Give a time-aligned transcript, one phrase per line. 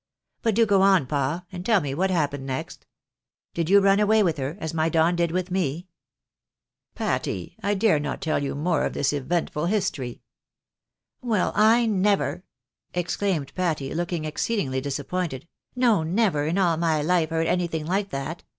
[0.41, 2.87] But do go on, pa, and tell me what happened next?
[3.53, 5.89] Did you run away with her, as my Don did with me?""
[6.95, 10.23] Patty, I dare not tell you more of this eventful history."
[11.21, 12.43] "Well I never!"
[12.95, 18.09] exclaimed Patty, looking exceedingly dis appointed; "no never in all my life heard anything Hke
[18.09, 18.43] that.